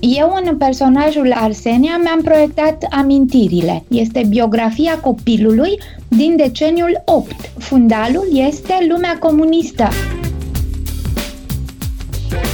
[0.00, 3.84] Eu, în personajul Arsenia, mi-am proiectat amintirile.
[3.88, 7.34] Este biografia copilului din deceniul 8.
[7.58, 9.88] Fundalul este lumea comunistă.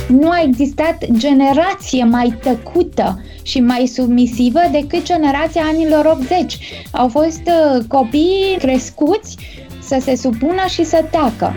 [0.09, 6.59] Nu a existat generație mai tăcută și mai submisivă decât generația anilor 80.
[6.91, 9.37] Au fost uh, copii crescuți
[9.83, 11.55] să se supună și să tacă.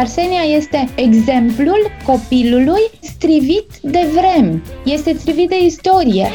[0.00, 6.28] Arsenia este exemplul copilului strivit de vremi, este strivit de istorie.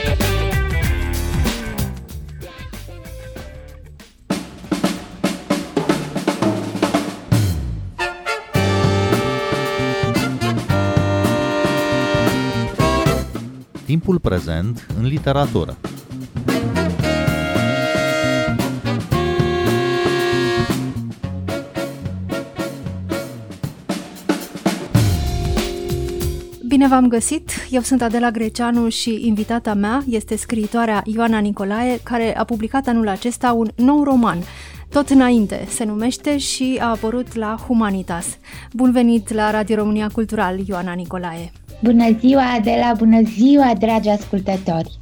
[13.85, 15.77] Timpul prezent în literatură.
[26.85, 27.49] Bine v-am găsit!
[27.69, 33.07] Eu sunt Adela Greceanu și invitata mea este scriitoarea Ioana Nicolae, care a publicat anul
[33.07, 34.37] acesta un nou roman,
[34.89, 38.37] tot înainte, se numește și a apărut la Humanitas.
[38.73, 41.51] Bun venit la Radio România Cultural, Ioana Nicolae!
[41.83, 42.93] Bună ziua, Adela!
[42.97, 44.99] Bună ziua, dragi ascultători!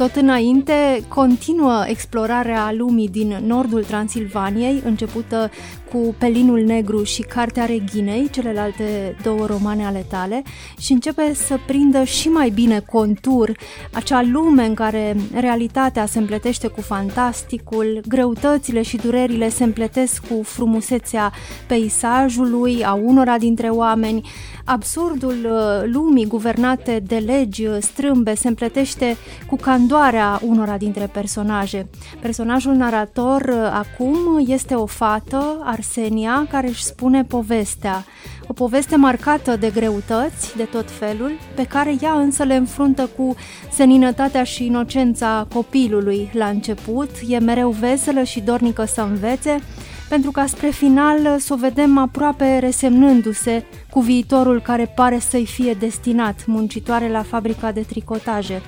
[0.00, 5.50] Tot înainte, continuă explorarea lumii din nordul Transilvaniei, începută
[5.92, 10.42] cu Pelinul Negru și Cartea Reghinei, celelalte două romane ale tale,
[10.78, 13.52] și începe să prindă și mai bine contur
[13.92, 20.42] acea lume în care realitatea se împletește cu fantasticul, greutățile și durerile se împletesc cu
[20.42, 21.32] frumusețea
[21.66, 24.28] peisajului, a unora dintre oameni,
[24.64, 29.16] absurdul uh, lumii guvernate de legi uh, strâmbe se împletește
[29.46, 31.88] cu candoarea unora dintre personaje.
[32.20, 38.04] Personajul narator uh, acum este o fată, Arsenia, care își spune povestea.
[38.46, 43.34] O poveste marcată de greutăți de tot felul, pe care ea însă le înfruntă cu
[43.72, 49.60] seninătatea și inocența copilului la început, e mereu veselă și dornică să învețe,
[50.08, 55.72] pentru ca spre final să o vedem aproape resemnându-se cu viitorul care pare să-i fie
[55.72, 58.62] destinat, muncitoare la fabrica de tricotaje.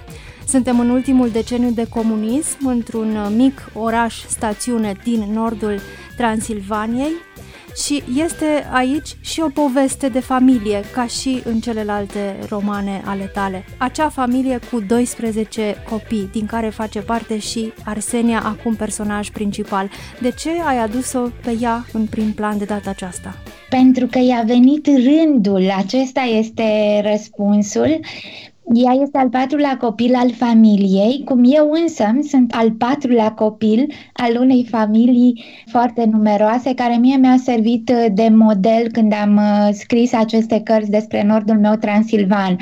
[0.46, 5.80] Suntem în ultimul deceniu de comunism, într-un mic oraș-stațiune din nordul
[6.22, 7.12] Transilvaniei,
[7.84, 13.64] și este aici și o poveste de familie, ca și în celelalte romane ale tale.
[13.78, 19.90] Acea familie cu 12 copii, din care face parte și Arsenia, acum personaj principal.
[20.20, 23.36] De ce ai adus-o pe ea în prim plan de data aceasta?
[23.68, 28.00] Pentru că i-a venit rândul, acesta este răspunsul.
[28.74, 34.36] Ea este al patrulea copil al familiei, cum eu însă sunt al patrulea copil al
[34.40, 40.12] unei familii foarte numeroase, care mie mi-a servit uh, de model când am uh, scris
[40.12, 42.56] aceste cărți despre nordul meu transilvan.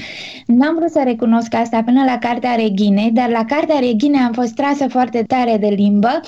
[0.46, 4.54] N-am vrut să recunosc asta până la Cartea Reghinei, dar la Cartea Reghinei am fost
[4.54, 6.20] trasă foarte tare de limbă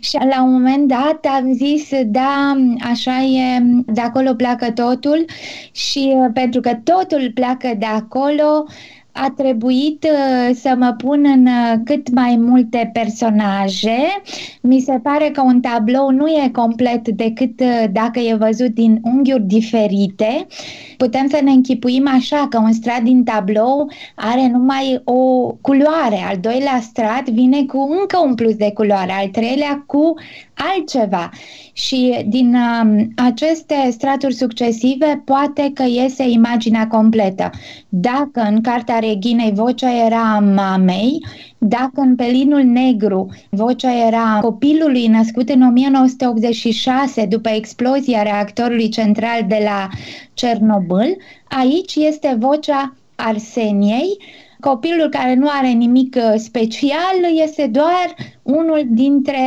[0.00, 2.56] și la un moment dat am zis, da,
[2.90, 5.24] așa e, de acolo pleacă totul
[5.72, 8.64] și uh, pentru că totul pleacă de acolo,
[9.12, 13.98] a trebuit uh, să mă pun în uh, cât mai multe personaje.
[14.60, 19.00] Mi se pare că un tablou nu e complet decât uh, dacă e văzut din
[19.02, 20.46] unghiuri diferite.
[20.96, 26.36] Putem să ne închipuim așa că un strat din tablou are numai o culoare, al
[26.40, 30.14] doilea strat vine cu încă un plus de culoare, al treilea cu
[30.54, 31.30] altceva.
[31.72, 37.50] Și din um, aceste straturi succesive poate că iese imaginea completă.
[37.88, 41.24] Dacă în cartea Reghinei vocea era a mamei,
[41.58, 49.60] dacă în Pelinul Negru vocea era copilului născut în 1986 după explozia reactorului central de
[49.64, 49.88] la
[50.34, 51.16] Cernobâl,
[51.48, 54.18] aici este vocea Arseniei,
[54.62, 59.38] copilul care nu are nimic uh, special este doar unul dintre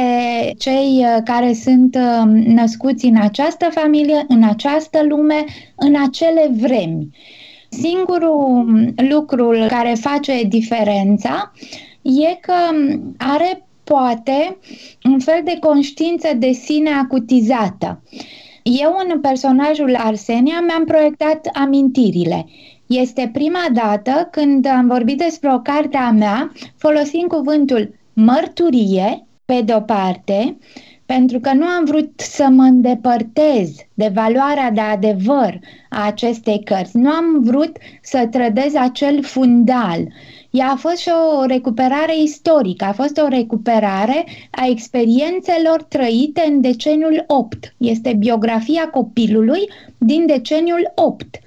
[0.58, 5.46] cei uh, care sunt um, născuți în această familie, în această lume,
[5.76, 7.08] în acele vremi.
[7.70, 11.52] Singurul lucru care face diferența
[12.02, 12.54] e că
[13.18, 14.58] are poate
[15.04, 18.02] un fel de conștiință de sine acutizată.
[18.64, 22.46] Eu, în personajul Arsenia, mi-am proiectat amintirile.
[22.88, 29.62] Este prima dată când am vorbit despre o carte a mea folosind cuvântul mărturie, pe
[29.66, 30.58] de-o parte,
[31.06, 35.60] pentru că nu am vrut să mă îndepărtez de valoarea de adevăr
[35.90, 36.98] a acestei cărți.
[36.98, 40.08] Nu am vrut să trădez acel fundal.
[40.50, 41.10] Ea a fost și
[41.40, 47.76] o recuperare istorică, a fost o recuperare a experiențelor trăite în deceniul 8.
[47.78, 51.40] Este biografia copilului din deceniul 8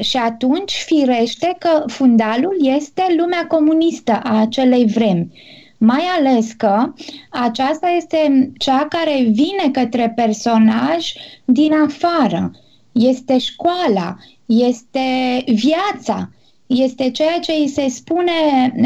[0.00, 5.30] Și atunci, firește că fundalul este lumea comunistă a acelei vremi.
[5.78, 6.92] Mai ales că
[7.30, 11.12] aceasta este cea care vine către personaj
[11.44, 12.50] din afară.
[12.92, 14.16] Este școala,
[14.46, 16.30] este viața,
[16.66, 18.32] este ceea ce îi se spune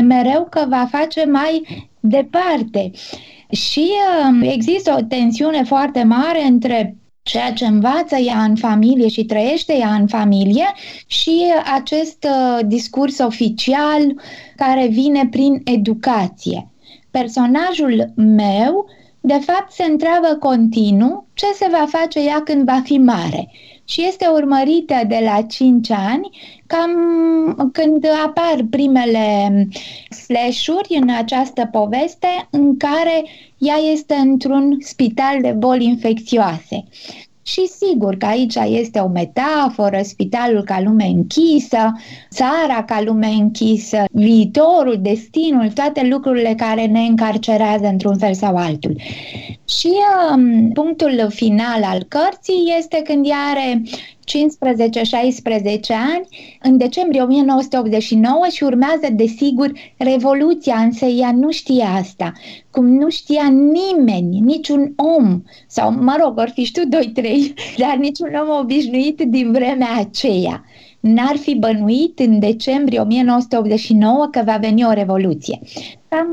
[0.02, 1.62] mereu că va face mai
[2.00, 2.90] departe.
[3.50, 9.24] Și uh, există o tensiune foarte mare între ceea ce învață ea în familie și
[9.24, 10.72] trăiește ea în familie
[11.06, 11.44] și
[11.74, 14.20] acest uh, discurs oficial
[14.56, 16.68] care vine prin educație.
[17.10, 18.86] Personajul meu,
[19.20, 23.50] de fapt, se întreabă continuu ce se va face ea când va fi mare
[23.84, 26.30] și este urmărită de la 5 ani,
[26.66, 29.68] cam când apar primele
[30.08, 33.24] flash-uri în această poveste în care
[33.58, 36.84] ea este într-un spital de boli infecțioase.
[37.46, 41.92] Și sigur că aici este o metaforă, spitalul ca lume închisă,
[42.30, 48.96] țara ca lume închisă, viitorul, destinul, toate lucrurile care ne încarcerează într-un fel sau altul.
[49.68, 49.92] Și
[50.34, 53.82] um, punctul final al cărții este când ea are
[54.26, 54.32] 15-16
[55.88, 56.28] ani,
[56.62, 62.32] în decembrie 1989 și urmează, desigur, Revoluția, însă ea nu știe asta.
[62.70, 66.88] Cum nu știa nimeni, niciun om, sau, mă rog, or fi știu 2-3,
[67.82, 70.64] dar niciun om obișnuit din vremea aceea
[71.06, 75.60] n-ar fi bănuit în decembrie 1989 că va veni o revoluție.
[76.08, 76.28] Cam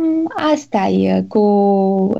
[0.53, 1.39] asta e cu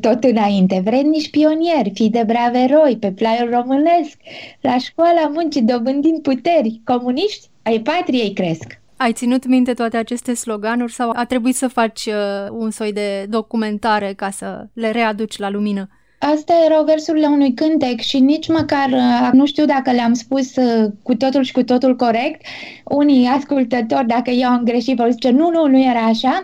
[0.02, 0.82] tot înainte.
[0.86, 4.18] Vrednici pionieri, fi de brave eroi pe plaiul românesc,
[4.62, 8.82] la școala muncii dobândind puteri, comuniști ai patriei cresc.
[8.98, 13.26] Ai ținut minte toate aceste sloganuri sau a trebuit să faci uh, un soi de
[13.30, 15.88] documentare ca să le readuci la lumină?
[16.32, 20.92] Astea erau versurile unui cântec și nici măcar uh, nu știu dacă le-am spus uh,
[21.02, 22.46] cu totul și cu totul corect.
[22.84, 26.44] Unii ascultători, dacă eu am greșit, vor zice nu, nu, nu era așa.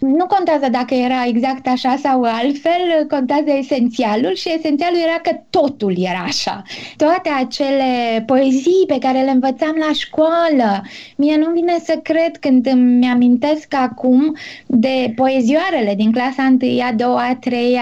[0.00, 5.94] Nu contează dacă era exact așa sau altfel, contează esențialul și esențialul era că totul
[5.98, 6.62] era așa.
[6.96, 10.82] Toate acele poezii pe care le învățam la școală,
[11.16, 14.36] mie nu vine să cred când îmi amintesc acum
[14.66, 17.78] de poezioarele din clasa 1, a 2, a 3,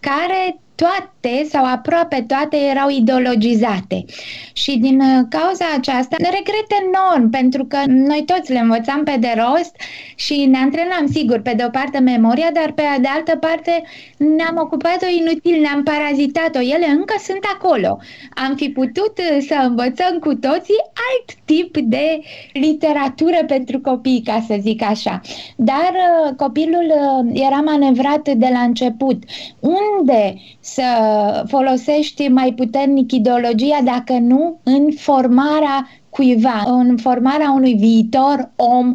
[0.00, 4.04] care toate sau aproape toate erau ideologizate.
[4.52, 9.32] Și din uh, cauza aceasta regret enorm, pentru că noi toți le învățam pe de
[9.36, 9.74] rost
[10.14, 13.82] și ne antrenam sigur pe de o parte memoria, dar pe de altă parte
[14.16, 16.60] ne-am ocupat-o inutil, ne-am parazitat-o.
[16.60, 17.98] Ele încă sunt acolo.
[18.46, 22.20] Am fi putut uh, să învățăm cu toții alt tip de
[22.52, 25.20] literatură pentru copii, ca să zic așa.
[25.56, 26.92] Dar uh, copilul
[27.32, 29.22] era manevrat de la început.
[29.60, 30.34] Unde
[30.74, 38.94] să folosești mai puternic ideologia, dacă nu în formarea cuiva, în formarea unui viitor om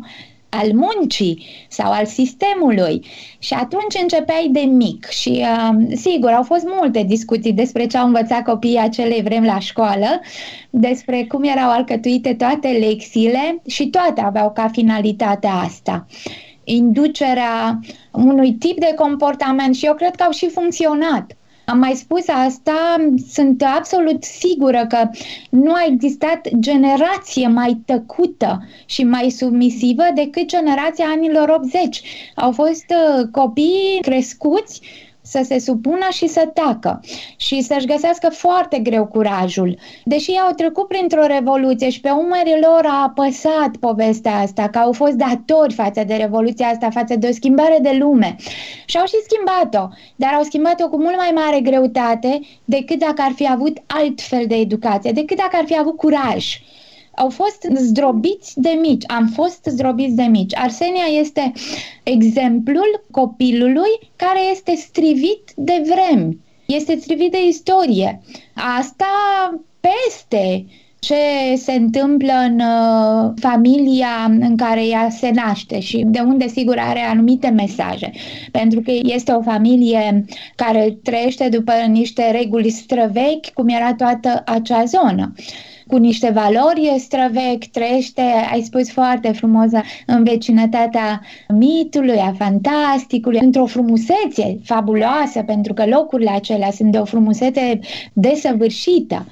[0.50, 3.06] al muncii sau al sistemului.
[3.40, 8.06] Și atunci începeai de mic și uh, sigur au fost multe discuții despre ce au
[8.06, 10.22] învățat copiii acelei vremi la școală,
[10.70, 16.06] despre cum erau alcătuite toate lecțiile și toate aveau ca finalitate asta
[16.66, 17.80] inducerea
[18.12, 21.36] unui tip de comportament și eu cred că au și funcționat.
[21.66, 22.96] Am mai spus asta,
[23.32, 25.10] sunt absolut sigură că
[25.50, 32.02] nu a existat generație mai tăcută și mai submisivă decât generația anilor 80.
[32.36, 34.82] Au fost uh, copii crescuți
[35.26, 37.02] să se supună și să tacă
[37.36, 39.78] și să-și găsească foarte greu curajul.
[40.04, 44.92] Deși au trecut printr-o revoluție și pe umerii lor a apăsat povestea asta, că au
[44.92, 48.36] fost datori față de revoluția asta, față de o schimbare de lume.
[48.86, 53.32] Și au și schimbat-o, dar au schimbat-o cu mult mai mare greutate decât dacă ar
[53.36, 56.60] fi avut alt fel de educație, decât dacă ar fi avut curaj
[57.16, 60.56] au fost zdrobiți de mici, am fost zdrobiți de mici.
[60.56, 61.52] Arsenia este
[62.04, 68.22] exemplul copilului care este strivit de vremi, este strivit de istorie.
[68.54, 69.06] Asta
[69.80, 70.66] peste
[71.06, 76.78] ce se întâmplă în uh, familia în care ea se naște și de unde sigur
[76.80, 78.12] are anumite mesaje.
[78.52, 84.84] Pentru că este o familie care trăiește după niște reguli străvechi, cum era toată acea
[84.84, 85.34] zonă
[85.88, 89.70] cu niște valori străvechi, trăiește, ai spus foarte frumos,
[90.06, 97.06] în vecinătatea mitului, a fantasticului, într-o frumusețe fabuloasă, pentru că locurile acelea sunt de o
[97.06, 97.80] frumusețe
[98.14, 99.26] desăvârșită.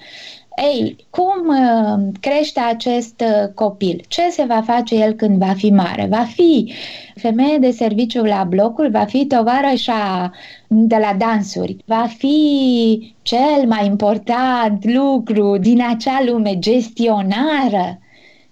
[0.55, 4.03] Ei, cum uh, crește acest uh, copil?
[4.07, 6.07] Ce se va face el când va fi mare?
[6.09, 6.73] Va fi
[7.15, 10.31] femeie de serviciu la blocul, va fi tovarășa
[10.67, 17.99] de la dansuri, va fi cel mai important lucru din acea lume, gestionară.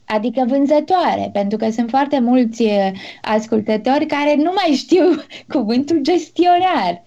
[0.05, 2.63] adică vânzătoare, pentru că sunt foarte mulți
[3.21, 5.03] ascultători care nu mai știu
[5.53, 7.03] cuvântul gestionar.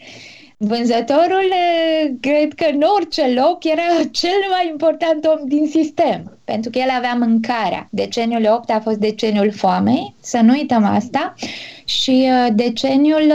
[0.57, 1.51] Vânzătorul,
[2.21, 3.83] cred că în orice loc, era
[4.21, 7.89] cel mai important om din sistem, pentru că el avea mâncarea.
[7.91, 11.35] Deceniul 8 a fost deceniul foamei, să nu uităm asta,
[11.85, 13.33] și deceniul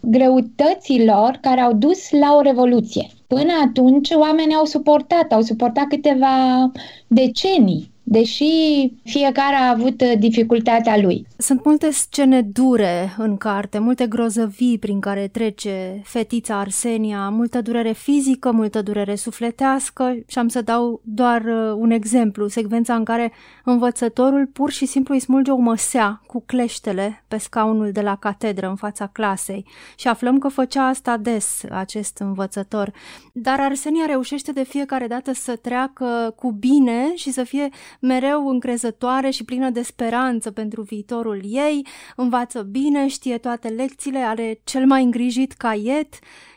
[0.00, 3.06] greutăților care au dus la o revoluție.
[3.26, 6.70] Până atunci, oamenii au suportat, au suportat câteva
[7.06, 11.26] decenii deși fiecare a avut uh, dificultatea lui.
[11.36, 17.92] Sunt multe scene dure în carte, multe grozăvii prin care trece fetița Arsenia, multă durere
[17.92, 23.32] fizică, multă durere sufletească și am să dau doar uh, un exemplu, secvența în care
[23.64, 28.68] învățătorul pur și simplu îi smulge o măsea cu cleștele pe scaunul de la catedră
[28.68, 32.92] în fața clasei și aflăm că făcea asta des acest învățător.
[33.32, 37.68] Dar Arsenia reușește de fiecare dată să treacă cu bine și să fie
[38.00, 44.60] mereu încrezătoare și plină de speranță pentru viitorul ei, învață bine, știe toate lecțiile, are
[44.64, 46.14] cel mai îngrijit caiet,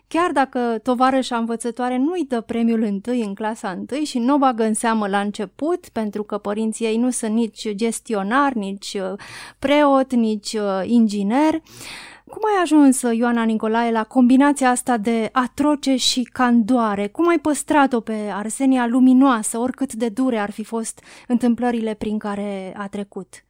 [0.08, 4.64] chiar dacă tovarășa învățătoare nu-i dă premiul întâi în clasa întâi și nu o bagă
[4.64, 9.20] în seamă la început, pentru că părinții ei nu sunt nici gestionar, nici uh,
[9.60, 11.62] preot, nici uh, inginer,
[12.34, 17.08] cum ai ajuns, Ioana Nicolae, la combinația asta de atroce și candoare?
[17.08, 22.74] Cum ai păstrat-o pe Arsenia luminoasă, oricât de dure ar fi fost întâmplările prin care
[22.78, 23.46] a trecut?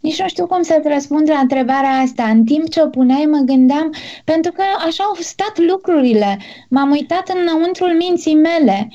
[0.00, 2.24] Nici nu știu cum să-ți răspund la întrebarea asta.
[2.24, 6.38] În timp ce o puneai, mă gândeam, pentru că așa au stat lucrurile.
[6.70, 8.88] M-am uitat înăuntrul minții mele.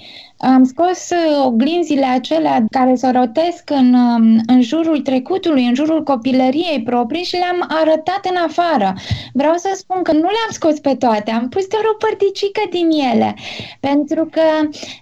[0.53, 6.03] Am scos uh, oglinzile acelea care se rotesc în, um, în jurul trecutului, în jurul
[6.03, 8.93] copilăriei proprii și le-am arătat în afară.
[9.33, 12.89] Vreau să spun că nu le-am scos pe toate, am pus doar o părticică din
[13.13, 13.35] ele,
[13.79, 14.41] pentru că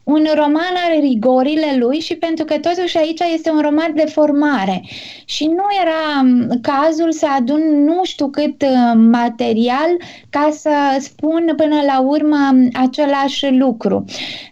[0.04, 4.84] un roman are rigorile lui și pentru că totuși aici este un roman de formare
[5.26, 9.98] și nu era um, cazul să adun nu știu cât uh, material
[10.30, 14.06] ca să spun până la urmă um, același lucru.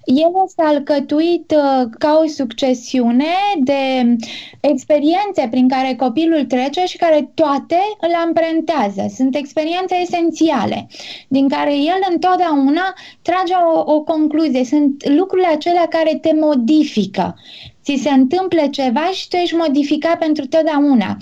[0.04, 4.16] El este alcătuit uh, ca o succesiune de
[4.60, 9.14] experiențe prin care copilul trece și care toate îl amprentează.
[9.16, 10.88] Sunt experiențe esențiale,
[11.28, 14.64] din care el întotdeauna trage o, o concluzie.
[14.64, 17.36] Sunt lucrurile acelea care te modifică
[17.84, 21.18] ți se întâmplă ceva și tu ești modificat pentru totdeauna.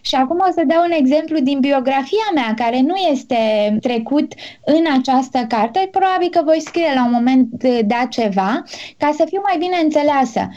[0.00, 3.36] Și acum o să dau un exemplu din biografia mea, care nu este
[3.80, 4.32] trecut
[4.64, 8.62] în această carte, probabil că voi scrie la un moment dat ceva,
[8.96, 10.48] ca să fiu mai bine înțeleasă.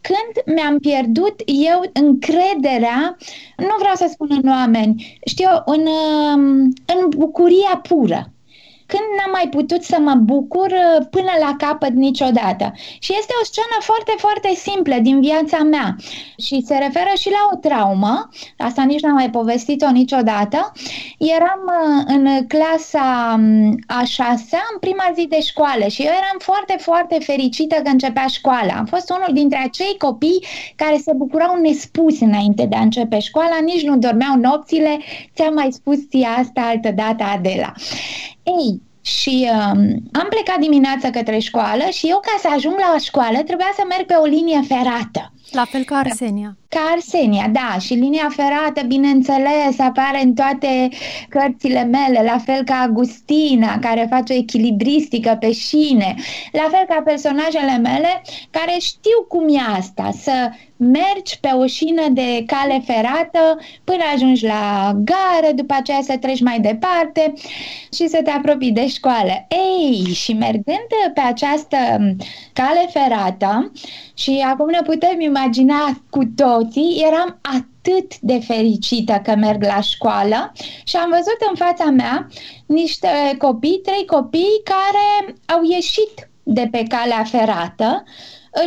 [0.00, 3.16] Când mi-am pierdut eu încrederea,
[3.56, 5.86] nu vreau să spun în oameni, știu, în,
[6.86, 8.30] în bucuria pură
[8.86, 12.72] când n-am mai putut să mă bucur uh, până la capăt niciodată.
[12.98, 15.96] Și este o scenă foarte, foarte simplă din viața mea
[16.36, 18.28] și se referă și la o traumă,
[18.58, 20.72] asta nici n-am mai povestit-o niciodată.
[21.18, 26.38] Eram uh, în clasa um, a șasea, în prima zi de școală și eu eram
[26.38, 28.72] foarte, foarte fericită că începea școala.
[28.78, 30.44] Am fost unul dintre acei copii
[30.76, 34.98] care se bucurau nespus înainte de a începe școala, nici nu dormeau nopțile,
[35.34, 37.72] ți-am mai spus ție asta altă dată, Adela.
[38.42, 39.80] Ei, și um,
[40.12, 44.06] am plecat dimineața către școală și eu ca să ajung la școală trebuia să merg
[44.06, 45.32] pe o linie ferată.
[45.50, 46.56] La fel ca Arsenia.
[46.68, 50.88] Ca Arsenia, da, și linia ferată, bineînțeles, apare în toate
[51.28, 56.14] cărțile mele, la fel ca Agustina, care face o echilibristică pe șine,
[56.52, 62.06] la fel ca personajele mele, care știu cum e asta, să mergi pe o șină
[62.10, 67.32] de cale ferată până ajungi la gară, după aceea să treci mai departe
[67.92, 69.46] și să te apropii de școală.
[69.48, 71.76] Ei, și mergând pe această
[72.52, 73.72] cale ferată,
[74.18, 80.52] și acum ne putem imagina cu toții, eram atât de fericită că merg la școală
[80.84, 82.28] și am văzut în fața mea
[82.66, 88.04] niște copii, trei copii care au ieșit de pe calea ferată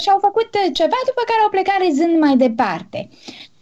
[0.02, 3.10] și au făcut ceva, după care au plecat râzând mai departe.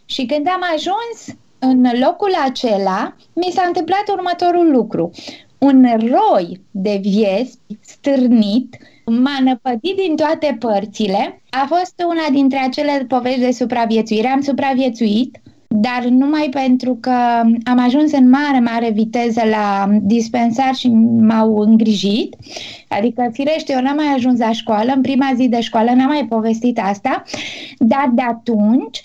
[0.05, 5.11] Și când am ajuns în locul acela, mi s-a întâmplat următorul lucru.
[5.57, 8.77] Un roi de viespi stârnit
[9.11, 11.41] m-a năpădit din toate părțile.
[11.49, 14.27] A fost una dintre acele povești de supraviețuire.
[14.27, 17.11] Am supraviețuit, dar numai pentru că
[17.63, 20.87] am ajuns în mare, mare viteză la dispensar și
[21.19, 22.35] m-au îngrijit.
[22.87, 26.25] Adică, firește, eu n-am mai ajuns la școală, în prima zi de școală n-am mai
[26.29, 27.23] povestit asta,
[27.77, 29.01] dar de atunci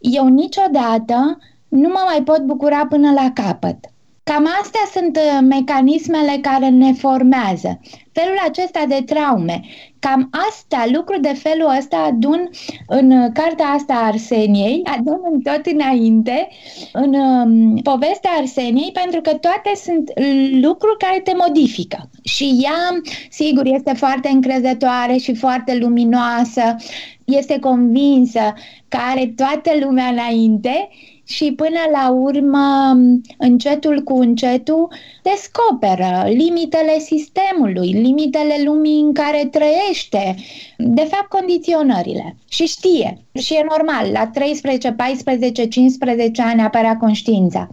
[0.00, 3.76] eu niciodată nu mă mai pot bucura până la capăt.
[4.24, 7.80] Cam astea sunt uh, mecanismele care ne formează.
[8.12, 9.60] Felul acesta de traume,
[10.02, 12.50] Cam asta, lucru de felul ăsta adun
[12.86, 16.48] în cartea asta Arseniei, adun în tot înainte,
[16.92, 20.12] în um, povestea Arseniei, pentru că toate sunt
[20.60, 22.10] lucruri care te modifică.
[22.22, 23.00] Și ea,
[23.30, 26.76] sigur, este foarte încrezătoare și foarte luminoasă,
[27.24, 28.54] este convinsă
[28.88, 30.88] că are toată lumea înainte
[31.32, 32.96] și până la urmă,
[33.38, 34.88] încetul cu încetul,
[35.22, 40.34] descoperă limitele sistemului, limitele lumii în care trăiește,
[40.76, 42.36] de fapt condiționările.
[42.48, 47.68] Și știe, și e normal, la 13, 14, 15 ani apărea conștiința.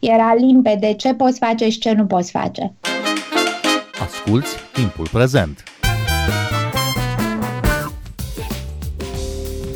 [0.00, 2.72] Era limpede ce poți face și ce nu poți face.
[4.00, 5.75] Asculți timpul prezent!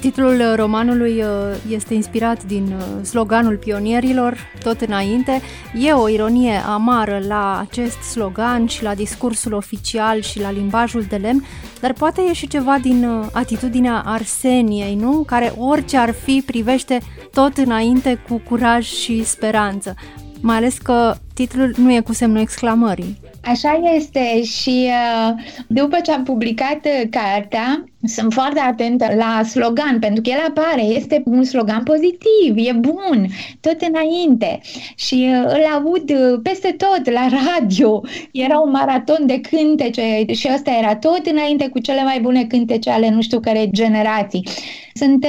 [0.00, 1.26] Titlul uh, romanului uh,
[1.70, 5.40] este inspirat din uh, sloganul pionierilor, tot înainte.
[5.80, 11.16] E o ironie amară la acest slogan și la discursul oficial și la limbajul de
[11.16, 11.44] lemn,
[11.80, 15.22] dar poate e și ceva din atitudinea Arseniei, nu?
[15.26, 16.98] Care orice ar fi privește
[17.32, 19.94] tot înainte cu curaj și speranță.
[20.40, 23.16] Mai ales că titlul nu e cu semnul exclamării.
[23.44, 29.98] Așa este și uh, după ce am publicat uh, cartea, sunt foarte atentă la slogan,
[29.98, 33.26] pentru că el apare, este un slogan pozitiv, e bun,
[33.60, 34.60] tot înainte.
[34.94, 38.02] Și uh, îl aud peste tot, la radio.
[38.32, 42.90] Era un maraton de cântece și ăsta era tot înainte cu cele mai bune cântece
[42.90, 44.46] ale nu știu care generații.
[44.94, 45.26] Sunt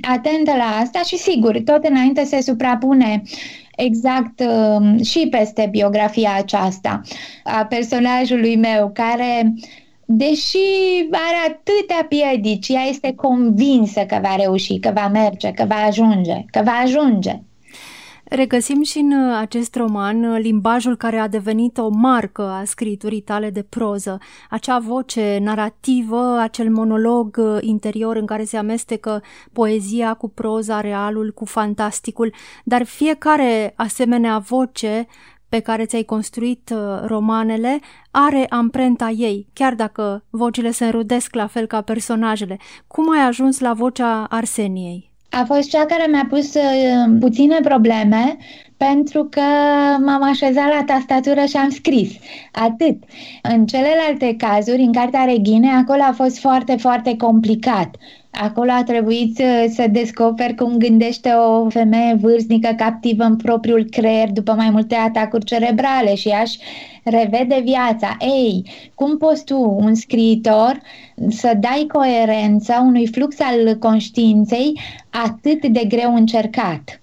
[0.00, 3.22] atentă la asta și sigur, tot înainte se suprapune
[3.76, 7.00] exact um, și peste biografia aceasta
[7.44, 9.54] a personajului meu, care
[10.04, 10.58] deși
[11.10, 16.44] are atâtea piedici, ea este convinsă că va reuși, că va merge, că va ajunge,
[16.50, 17.40] că va ajunge.
[18.28, 23.20] Regăsim și în uh, acest roman uh, limbajul care a devenit o marcă a scriturii
[23.20, 24.18] tale de proză,
[24.50, 31.32] acea voce narrativă, acel monolog uh, interior în care se amestecă poezia cu proza, realul
[31.34, 32.32] cu fantasticul,
[32.64, 35.06] dar fiecare asemenea voce
[35.48, 41.66] pe care ți-ai construit romanele are amprenta ei, chiar dacă vocile se înrudesc la fel
[41.66, 42.58] ca personajele.
[42.86, 45.15] Cum ai ajuns la vocea Arseniei?
[45.40, 48.36] A fost cea care mi-a pus uh, puține probleme
[48.76, 49.40] pentru că
[50.04, 52.10] m-am așezat la tastatură și am scris.
[52.52, 52.96] Atât.
[53.42, 57.96] În celelalte cazuri, în cartea Reghine, acolo a fost foarte, foarte complicat.
[58.42, 64.30] Acolo a trebuit să, să descoper cum gândește o femeie vârstnică captivă în propriul creier
[64.30, 66.54] după mai multe atacuri cerebrale și aș
[67.02, 68.16] revede viața.
[68.20, 68.62] Ei,
[68.94, 70.80] cum poți tu, un scriitor,
[71.28, 77.00] să dai coerență unui flux al conștiinței atât de greu încercat?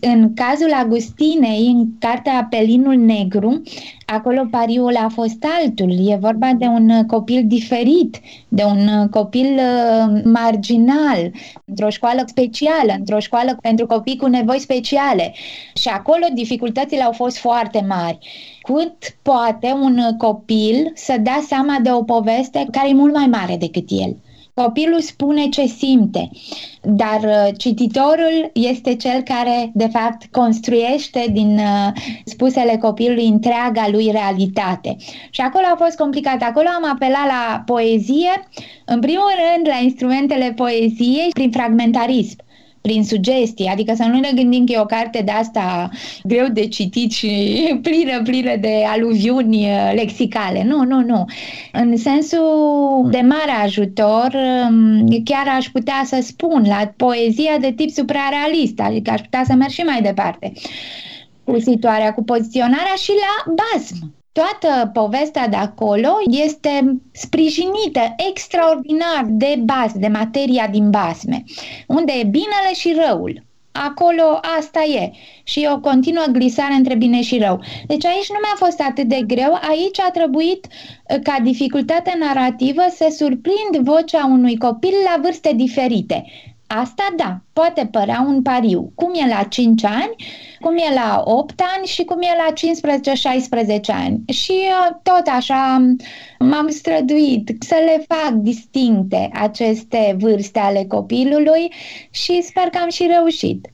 [0.00, 3.62] În cazul Agustinei, în cartea Pelinul Negru,
[4.06, 6.08] acolo pariul a fost altul.
[6.08, 11.32] E vorba de un copil diferit, de un copil uh, marginal,
[11.64, 15.34] într-o școală specială, într-o școală pentru copii cu nevoi speciale.
[15.74, 18.18] Și acolo dificultățile au fost foarte mari.
[18.62, 23.56] Cât poate un copil să dea seama de o poveste care e mult mai mare
[23.56, 24.16] decât el?
[24.54, 26.30] Copilul spune ce simte,
[26.82, 31.92] dar uh, cititorul este cel care, de fapt, construiește din uh,
[32.24, 34.96] spusele copilului întreaga lui realitate.
[35.30, 36.42] Și acolo a fost complicat.
[36.42, 38.48] Acolo am apelat la poezie,
[38.84, 42.43] în primul rând la instrumentele poeziei prin fragmentarism
[42.88, 45.88] prin sugestii, adică să nu ne gândim că e o carte de asta
[46.22, 47.30] greu de citit și
[47.82, 50.64] plină, plină de aluviuni uh, lexicale.
[50.64, 51.24] Nu, nu, nu.
[51.72, 54.34] În sensul de mare ajutor,
[54.68, 59.52] um, chiar aș putea să spun la poezia de tip suprarealist, adică aș putea să
[59.54, 60.52] merg și mai departe
[61.44, 64.23] cu situarea, cu poziționarea și la basm.
[64.40, 71.44] Toată povestea de acolo este sprijinită extraordinar de bas, de materia din basme,
[71.86, 73.42] unde e binele și răul.
[73.72, 75.10] Acolo asta e.
[75.44, 77.60] Și e o continuă glisare între bine și rău.
[77.86, 80.66] Deci aici nu mi-a fost atât de greu, aici a trebuit
[81.22, 86.24] ca dificultate narrativă să surprind vocea unui copil la vârste diferite.
[86.66, 88.92] Asta da, poate părea un pariu.
[88.94, 90.16] Cum e la 5 ani,
[90.60, 92.52] cum e la 8 ani și cum e la
[93.72, 94.22] 15-16 ani.
[94.32, 95.94] Și uh, tot așa
[96.38, 101.72] m-am străduit să le fac distincte aceste vârste ale copilului
[102.10, 103.68] și sper că am și reușit.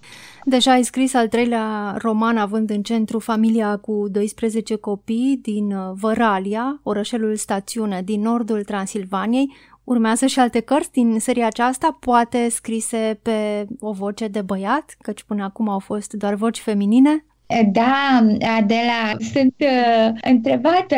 [0.44, 5.90] Deja ai scris al treilea roman având în centru familia cu 12 copii din uh,
[5.94, 9.52] Văralia, orășelul stațiune din nordul Transilvaniei,
[9.84, 15.22] Urmează și alte cărți din seria aceasta, poate scrise pe o voce de băiat, căci
[15.22, 17.24] până acum au fost doar voci feminine.
[17.72, 18.26] Da,
[18.58, 20.96] Adela, sunt uh, întrebată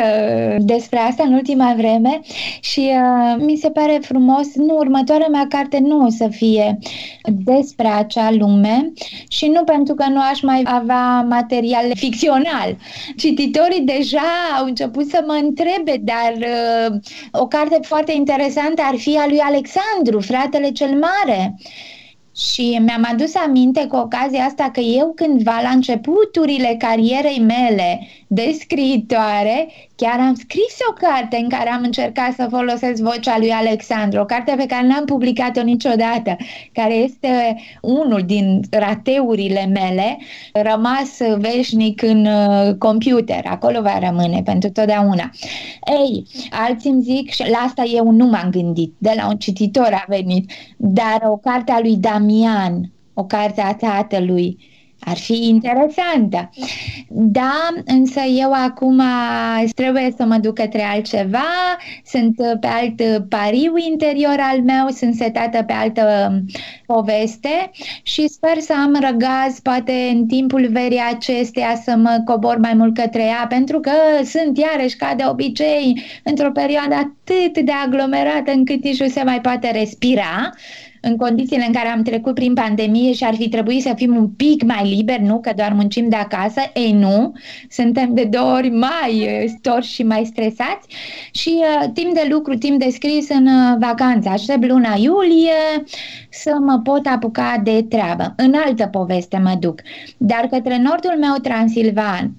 [0.59, 2.19] despre asta în ultima vreme
[2.61, 4.55] și uh, mi se pare frumos.
[4.55, 6.79] Nu, următoarea mea carte nu o să fie
[7.43, 8.91] despre acea lume
[9.27, 12.75] și nu pentru că nu aș mai avea material ficțional.
[13.17, 16.95] Cititorii deja au început să mă întrebe, dar uh,
[17.31, 21.55] o carte foarte interesantă ar fi a lui Alexandru, fratele cel mare.
[22.35, 28.55] Și mi-am adus aminte cu ocazia asta că eu cândva la începuturile carierei mele de
[28.59, 34.19] scriitoare, chiar am scris o carte în care am încercat să folosesc vocea lui Alexandru,
[34.19, 36.37] o carte pe care n-am publicat-o niciodată,
[36.71, 40.17] care este unul din rateurile mele,
[40.53, 45.29] rămas veșnic în uh, computer, acolo va rămâne pentru totdeauna.
[45.99, 49.89] Ei, alții îmi zic, și la asta eu nu m-am gândit, de la un cititor
[49.91, 54.72] a venit, dar o carte a lui Damian, o carte a tatălui,
[55.05, 56.49] ar fi interesantă.
[57.09, 59.01] Da, însă eu acum
[59.75, 65.63] trebuie să mă duc către altceva, sunt pe alt pariu interior al meu, sunt setată
[65.63, 66.33] pe altă
[66.85, 67.71] poveste
[68.03, 72.95] și sper să am răgaz poate în timpul verii acesteia să mă cobor mai mult
[72.95, 73.91] către ea, pentru că
[74.23, 79.41] sunt iarăși ca de obicei într-o perioadă atât de aglomerată încât nici nu se mai
[79.41, 80.49] poate respira
[81.05, 84.27] în condițiile în care am trecut prin pandemie și ar fi trebuit să fim un
[84.27, 85.39] pic mai liberi, nu?
[85.39, 86.61] Că doar muncim de acasă.
[86.73, 87.33] Ei, nu.
[87.69, 90.87] Suntem de două ori mai storși și mai stresați
[91.31, 94.29] și uh, timp de lucru, timp de scris în uh, vacanță.
[94.29, 95.83] Aștept luna iulie
[96.29, 98.33] să mă pot apuca de treabă.
[98.37, 99.81] În altă poveste mă duc.
[100.17, 102.31] Dar către nordul meu transilvan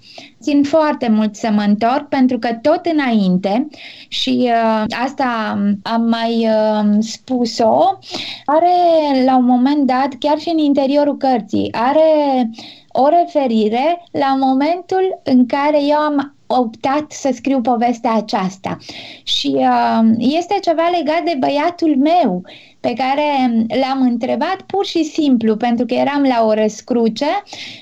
[0.44, 3.66] țin foarte mult să mă întorc pentru că tot înainte
[4.08, 7.98] și uh, asta am mai uh, spus-o,
[8.44, 12.50] are la un moment dat, chiar și în interiorul cărții, are
[12.92, 18.78] o referire la momentul în care eu am optat să scriu povestea aceasta.
[19.22, 22.42] Și uh, este ceva legat de băiatul meu
[22.80, 23.48] pe care
[23.80, 27.26] l-am întrebat pur și simplu pentru că eram la o răscruce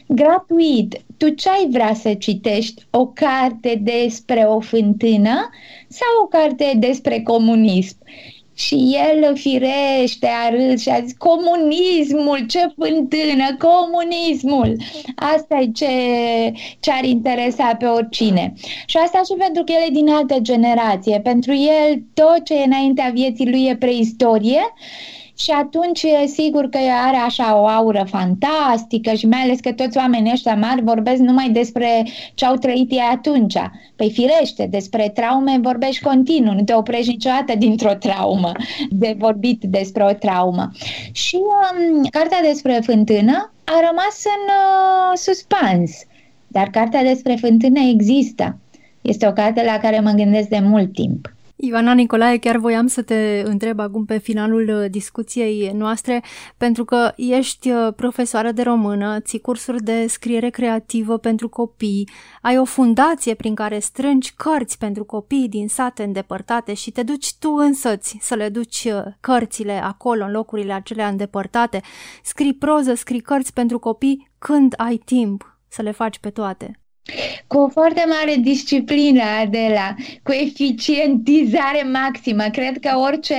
[0.06, 1.00] gratuit.
[1.22, 2.82] Tu ce ai vrea să citești?
[2.90, 5.50] O carte despre o fântână
[5.88, 7.96] sau o carte despre comunism?
[8.54, 14.76] Și el firește a râs și a zis comunismul, ce fântână, comunismul.
[15.16, 15.86] Asta e ce,
[16.80, 18.52] ce ar interesa pe oricine.
[18.86, 21.20] Și asta și pentru că el e din altă generație.
[21.20, 24.62] Pentru el tot ce e înaintea vieții lui e preistorie
[25.42, 29.96] și atunci e sigur că are așa o aură fantastică și mai ales că toți
[29.96, 33.56] oamenii ăștia mari vorbesc numai despre ce au trăit ei atunci.
[33.96, 38.52] Păi firește, despre traume vorbești continuu, nu te oprești niciodată dintr-o traumă,
[38.90, 40.70] de vorbit despre o traumă.
[41.12, 45.90] Și um, cartea despre fântână a rămas în uh, suspans,
[46.46, 48.58] dar cartea despre fântână există.
[49.00, 51.32] Este o carte la care mă gândesc de mult timp.
[51.64, 56.22] Ioana Nicolae, chiar voiam să te întreb acum pe finalul uh, discuției noastre,
[56.56, 62.08] pentru că ești uh, profesoară de română, ții cursuri de scriere creativă pentru copii,
[62.40, 67.34] ai o fundație prin care strângi cărți pentru copii din sate îndepărtate și te duci
[67.38, 71.80] tu însăți să le duci uh, cărțile acolo, în locurile acelea îndepărtate,
[72.22, 76.81] scrii proză, scrii cărți pentru copii când ai timp să le faci pe toate.
[77.46, 82.42] Cu o foarte mare disciplină, Adela, cu eficientizare maximă.
[82.52, 83.34] Cred că orice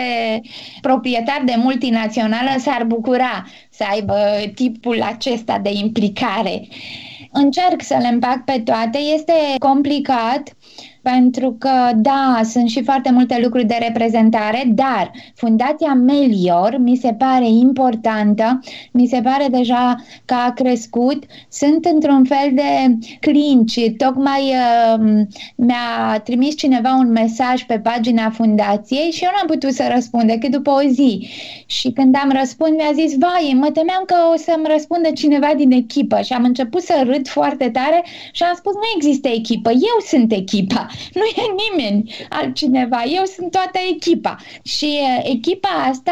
[0.81, 4.15] proprietar de multinațională s-ar bucura să aibă
[4.55, 6.67] tipul acesta de implicare.
[7.31, 10.55] Încerc să le împac pe toate, este complicat
[11.03, 17.13] pentru că, da, sunt și foarte multe lucruri de reprezentare, dar Fundația Melior mi se
[17.13, 18.59] pare importantă,
[18.91, 23.79] mi se pare deja că a crescut, sunt într-un fel de clinci.
[23.97, 29.89] Tocmai uh, mi-a trimis cineva un mesaj pe pagina fundației și eu n-am putut să
[29.93, 31.27] răspund decât după o zi.
[31.65, 35.71] Și când am răspuns, mi-a zis, vai, mă temeam că o să-mi răspundă cineva din
[35.71, 39.97] echipă și am început să râd foarte tare și am spus, nu există echipă, eu
[40.07, 40.87] sunt echipa.
[41.13, 44.35] Nu e nimeni altcineva, eu sunt toată echipa.
[44.63, 46.11] Și echipa asta,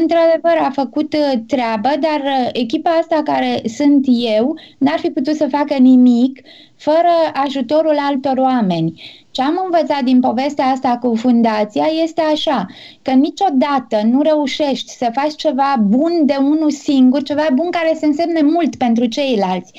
[0.00, 5.74] într-adevăr, a făcut treabă, dar echipa asta care sunt eu n-ar fi putut să facă
[5.74, 6.40] nimic
[6.76, 9.02] fără ajutorul altor oameni.
[9.30, 12.66] Ce am învățat din povestea asta cu fundația este așa,
[13.02, 18.06] că niciodată nu reușești să faci ceva bun de unul singur, ceva bun care să
[18.06, 19.72] însemne mult pentru ceilalți.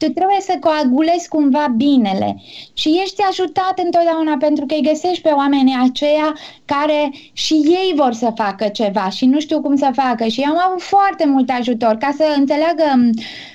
[0.00, 2.36] Tu trebuie să coagulezi cumva binele.
[2.72, 8.12] Și ești ajutat întotdeauna pentru că îi găsești pe oamenii aceia care și ei vor
[8.12, 10.24] să facă ceva și nu știu cum să facă.
[10.26, 11.94] Și am avut foarte mult ajutor.
[11.96, 12.84] Ca să înțeleagă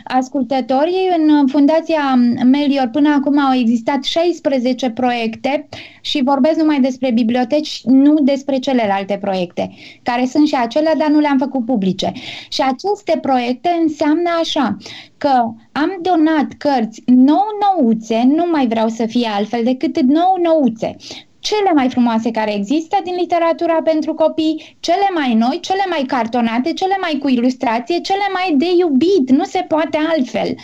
[0.04, 5.68] ascultătorii în Fundația Melior până acum au existat 16 proiecte
[6.02, 9.72] și vorbesc numai despre biblioteci, nu despre celelalte proiecte,
[10.04, 12.12] care sunt și acelea, dar nu le-am făcut publice.
[12.50, 14.78] Și aceste proiecte înseamnă așa,
[15.18, 20.96] că am donat cărți nou-nouțe, nu mai vreau să fie altfel decât nou-nouțe,
[21.40, 26.74] cele mai frumoase care există din literatura pentru copii, cele mai noi, cele mai cartonate,
[26.74, 30.56] cele mai cu ilustrație, cele mai de iubit, nu se poate altfel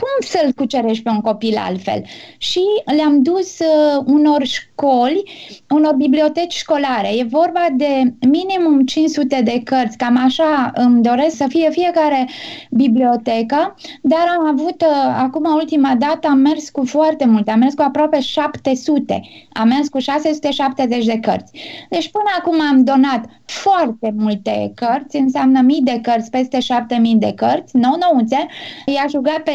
[0.00, 2.02] cum să-l cucerești pe un copil altfel?
[2.38, 2.62] Și
[2.96, 5.22] le-am dus uh, unor școli,
[5.70, 7.08] unor biblioteci școlare.
[7.16, 12.28] E vorba de minimum 500 de cărți, cam așa îmi doresc să fie fiecare
[12.70, 17.74] bibliotecă, dar am avut, uh, acum ultima dată, am mers cu foarte multe, am mers
[17.74, 19.20] cu aproape 700,
[19.52, 21.52] am mers cu 670 de cărți.
[21.88, 27.32] Deci până acum am donat foarte multe cărți, înseamnă mii de cărți, peste 7000 de
[27.36, 28.46] cărți, nou nouțe,
[28.86, 29.52] i-aș ruga pe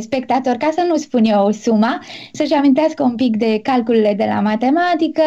[0.00, 4.40] spectator, ca să nu spun eu suma, să-și amintească un pic de calculele de la
[4.40, 5.22] matematică.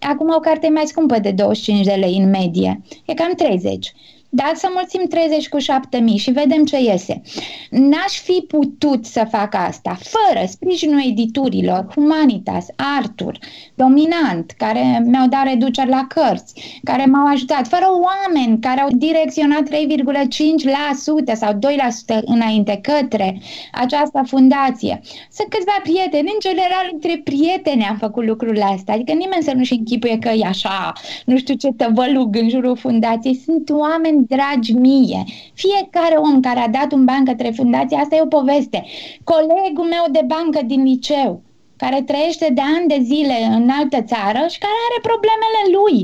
[0.00, 3.92] Acum o carte mai scumpă de 25 de lei în medie, e cam 30.
[4.30, 7.22] Dar să mulțim 30 cu 7000 și vedem ce iese.
[7.70, 12.66] N-aș fi putut să fac asta fără sprijinul editurilor Humanitas,
[12.98, 13.38] Artur,
[13.74, 19.62] Dominant, care mi-au dat reduceri la cărți, care m-au ajutat, fără oameni care au direcționat
[19.62, 21.58] 3,5% sau 2%
[22.24, 23.40] înainte către
[23.72, 25.00] această fundație.
[25.30, 29.72] Sunt câțiva prieteni, în general între prieteni am făcut lucrul astea, adică nimeni să nu-și
[29.72, 30.92] închipuie că e așa,
[31.24, 35.24] nu știu ce tăvălug în jurul fundației, sunt oameni oameni dragi mie.
[35.54, 38.84] Fiecare om care a dat un ban către fundație, asta e o poveste.
[39.24, 41.42] Colegul meu de bancă din liceu,
[41.76, 45.96] care trăiește de ani de zile în altă țară și care are problemele lui,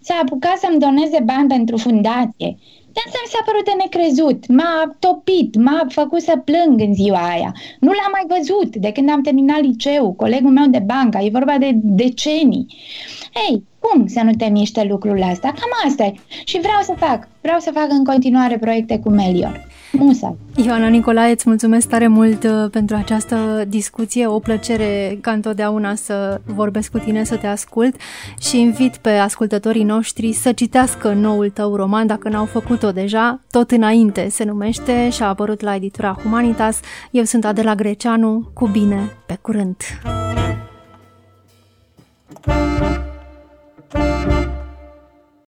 [0.00, 2.56] s-a apucat să-mi doneze bani pentru fundație.
[2.94, 4.46] De asta mi s-a părut de necrezut.
[4.46, 7.54] M-a topit, m-a făcut să plâng în ziua aia.
[7.80, 11.58] Nu l-am mai văzut de când am terminat liceu, colegul meu de bancă, e vorba
[11.58, 12.66] de decenii.
[13.48, 15.48] Ei, cum să nu te miște lucrul ăsta?
[15.48, 16.14] Cam asta e.
[16.44, 17.28] Și vreau să fac.
[17.40, 19.70] Vreau să fac în continuare proiecte cu Melior.
[19.92, 20.36] Musa.
[20.56, 24.26] Ioana Nicolae, îți mulțumesc tare mult uh, pentru această discuție.
[24.26, 27.96] O plăcere ca întotdeauna să vorbesc cu tine, să te ascult
[28.40, 33.40] și invit pe ascultătorii noștri să citească noul tău roman, dacă n-au făcut-o deja.
[33.50, 36.80] Tot înainte se numește și a apărut la editura Humanitas.
[37.10, 38.50] Eu sunt Adela Greceanu.
[38.54, 39.76] Cu bine, pe curând!
[42.44, 43.11] Thank you.
[43.92, 44.51] Thank you.